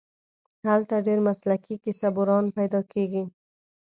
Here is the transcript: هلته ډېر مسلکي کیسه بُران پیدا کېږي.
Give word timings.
هلته 0.69 0.95
ډېر 1.07 1.19
مسلکي 1.27 1.75
کیسه 1.83 2.07
بُران 2.15 2.45
پیدا 2.57 2.81
کېږي. 2.93 3.23